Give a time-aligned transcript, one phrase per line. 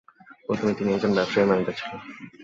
[0.47, 1.99] প্রথমে তিনি একজন ব্যবসায়ী এবং ম্যানেজার ছিলেন।